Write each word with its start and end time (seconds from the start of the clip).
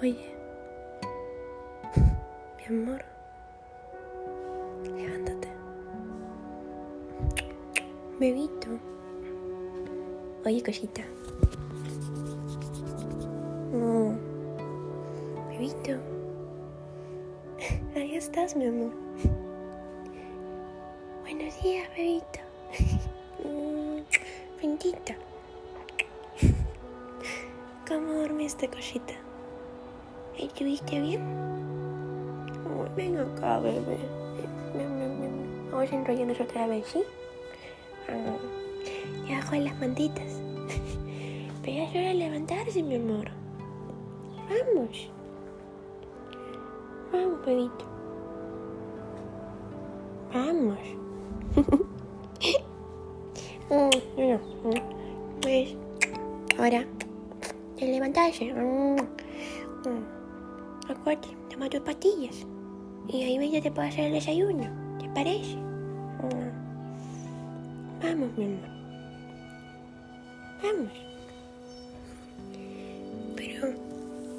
Oye, 0.00 0.32
mi 2.56 2.64
amor, 2.66 3.04
levántate. 4.84 5.48
Bebito. 8.20 8.68
Oye, 10.46 10.62
cosita. 10.62 11.02
No. 13.72 14.16
Bebito. 15.48 15.98
Ahí 17.96 18.14
estás, 18.14 18.54
mi 18.54 18.66
amor. 18.66 18.92
Buenos 21.22 21.60
días, 21.60 21.88
bebito. 21.96 22.38
Bendito. 24.62 25.12
¿Cómo 27.88 28.12
dormiste, 28.12 28.68
cosita? 28.68 29.14
¿Estuviste 30.38 31.00
bien? 31.00 31.20
Ven 32.96 33.18
acá, 33.18 33.58
bebé. 33.58 33.98
Vamos 35.70 35.92
a 35.92 35.94
enrollarnos 35.94 36.40
otra 36.40 36.66
vez, 36.66 36.86
¿sí? 36.86 37.02
Ah, 38.08 38.36
Y 39.28 39.32
abajo 39.32 39.52
de 39.52 39.60
las 39.60 39.78
mantitas. 39.80 40.24
Pero 41.62 41.76
ya 41.76 41.84
es 41.84 41.92
de 41.92 42.14
levantarse, 42.14 42.82
mi 42.82 42.96
amor. 42.96 43.30
Vamos. 44.48 45.10
Vamos, 47.12 47.46
bebito. 47.46 47.84
Vamos. 50.32 50.78
Mm, 53.70 53.90
mm. 54.16 55.40
Pues, 55.42 55.76
ahora, 56.58 56.86
te 57.76 57.86
levantarse. 57.86 58.54
Acuérdate, 60.88 61.28
toma 61.50 61.68
tus 61.68 61.80
pastillas. 61.80 62.46
Y 63.08 63.22
ahí 63.22 63.50
ya 63.50 63.60
te 63.60 63.70
puedo 63.70 63.86
hacer 63.86 64.06
el 64.06 64.12
desayuno. 64.14 64.64
¿Te 64.98 65.08
parece? 65.10 65.56
Mm. 65.56 66.58
Vamos, 68.02 68.28
mi 68.36 68.44
amor. 68.44 68.68
Vamos. 70.62 70.92
Pero 73.36 73.66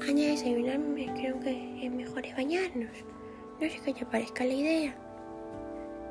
antes 0.00 0.14
de 0.16 0.28
desayunar, 0.28 0.80
creo 1.16 1.40
que 1.40 1.86
es 1.86 1.92
mejor 1.92 2.24
es 2.24 2.34
bañarnos. 2.34 2.90
No 3.60 3.68
sé 3.68 3.80
qué 3.84 3.92
te 3.92 4.06
parezca 4.06 4.44
la 4.44 4.54
idea. 4.54 4.94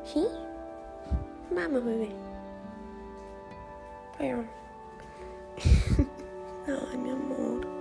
¿Sí? 0.03 0.25
Vamos, 1.51 1.83
bebé. 1.83 2.09
Pero... 4.17 4.43
Ay, 6.67 6.97
mi 6.97 7.09
amor. 7.09 7.76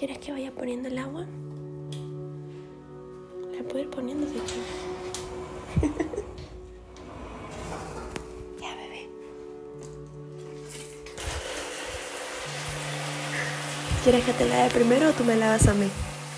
¿Quieres 0.00 0.18
que 0.18 0.32
vaya 0.32 0.50
poniendo 0.50 0.88
el 0.88 0.96
agua? 0.96 1.26
La 3.54 3.62
puedo 3.64 3.80
ir 3.80 3.90
poniendo 3.90 4.26
quieres. 4.26 4.50
ya, 8.62 8.74
bebé. 8.76 9.10
¿Quieres 14.02 14.24
que 14.24 14.32
te 14.32 14.48
lave 14.48 14.70
primero 14.70 15.10
o 15.10 15.12
tú 15.12 15.24
me 15.24 15.36
lavas 15.36 15.68
a 15.68 15.74
mí? 15.74 15.90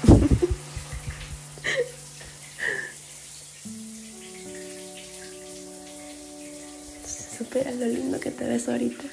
Supera 7.38 7.70
lo 7.70 7.86
lindo 7.86 8.18
que 8.18 8.32
te 8.32 8.44
ves 8.44 8.68
ahorita. 8.68 9.04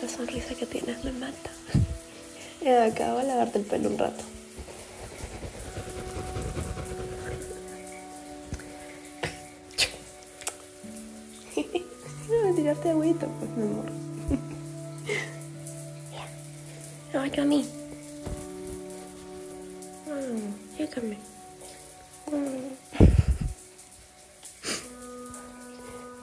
La 0.00 0.08
sonrisa 0.08 0.54
que 0.54 0.64
tienes 0.64 1.04
me 1.04 1.12
mata. 1.12 1.50
Ya 2.62 2.84
acabo 2.84 3.18
de 3.18 3.24
lavarte 3.24 3.58
el 3.58 3.64
pelo 3.64 3.88
un 3.88 3.98
rato. 3.98 4.22
Voy 12.28 12.50
a 12.50 12.54
tirarte 12.54 12.90
agüita, 12.90 13.26
pues, 13.26 13.50
mi 13.56 13.62
amor. 13.62 13.90
No, 17.12 17.26
yo 17.26 17.42
a 17.42 17.46
mí. 17.46 17.68
Déjame. 20.78 21.18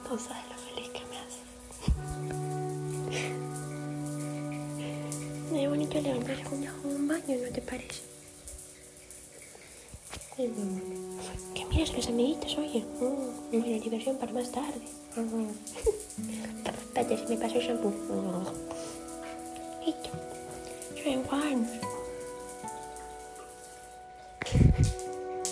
No 0.04 0.18
sabes 0.18 0.44
lo 0.48 0.56
feliz 0.56 0.88
que 0.90 1.04
me 1.04 1.18
hace. 1.18 2.47
Es 5.88 5.94
bonito 5.94 6.08
levantarse 6.08 6.44
con 6.44 6.90
un 6.96 7.08
baño, 7.08 7.38
¿no 7.42 7.50
te 7.50 7.62
parece? 7.62 8.02
Que 10.36 11.64
miras 11.64 11.94
los 11.94 12.08
amiguitos, 12.08 12.58
oye. 12.58 12.84
Mm, 13.00 13.58
buena 13.58 13.82
diversión 13.82 14.18
para 14.18 14.32
más 14.32 14.52
tarde. 14.52 14.82
Espérate, 16.66 17.16
se 17.16 17.26
me 17.28 17.36
pasó 17.38 17.54
el 17.56 17.66
shampoo. 17.66 17.90
Listo. 19.86 20.10
Yo 20.94 21.10
enjuagarnos. 21.10 21.70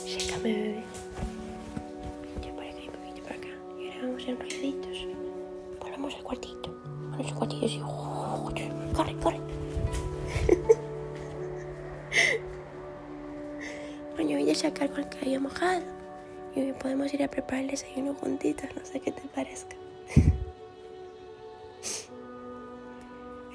Sécame, 0.07 0.53
bebé. 0.53 0.85
Ya 2.45 2.53
por 2.53 2.65
acá 2.65 2.79
y 2.79 2.89
un 2.89 2.95
poquito 2.95 3.23
por 3.23 3.33
acá. 3.33 3.49
Y 3.81 3.87
ahora 3.87 4.03
vamos 4.03 4.29
enrolladitos. 4.29 4.99
Volvamos 5.81 6.15
al 6.15 6.23
cuartito. 6.23 6.77
A 7.13 7.17
nuestro 7.17 7.37
cuartito 7.37 7.65
así. 7.65 7.81
Corre, 8.95 9.17
corre. 9.21 9.56
Sacar 14.57 14.91
con 14.91 15.01
el 15.01 15.09
cabello 15.09 15.41
mojado. 15.41 15.83
Y 16.55 16.73
podemos 16.73 17.13
ir 17.13 17.23
a 17.23 17.29
preparar 17.29 17.65
el 17.65 17.71
desayuno 17.71 18.15
juntitos. 18.15 18.69
No 18.75 18.85
sé 18.85 19.01
qué 19.01 19.13
te 19.13 19.23
parezca. 19.29 19.77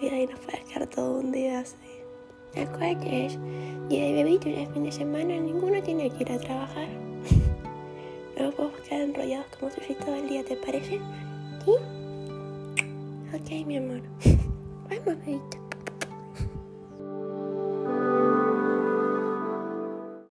Y 0.02 0.08
ahí 0.10 0.26
nos 0.26 0.40
puede 0.40 0.64
quedar 0.64 0.88
todo 0.88 1.20
un 1.20 1.32
día 1.32 1.60
así. 1.60 1.76
Acuérdate, 2.60 3.28
es 3.28 3.40
día 3.88 4.06
de 4.06 4.24
bebito 4.24 4.50
y 4.50 4.56
el 4.56 4.68
fin 4.74 4.84
de 4.84 4.92
semana 4.92 5.38
ninguno 5.38 5.80
tiene 5.84 6.10
que 6.10 6.24
ir 6.24 6.32
a 6.32 6.40
trabajar. 6.40 6.88
Luego 8.36 8.52
podemos 8.56 8.82
quedar 8.82 9.02
enrollados 9.02 9.46
como 9.60 9.72
sushi 9.72 9.94
todo 9.94 10.16
el 10.16 10.28
día, 10.28 10.44
¿te 10.44 10.56
parece? 10.56 11.00
¿Sí? 11.64 11.72
Ok, 13.32 13.68
mi 13.68 13.78
amor. 13.78 14.02
Vamos, 14.90 15.24
bebito. 15.24 15.61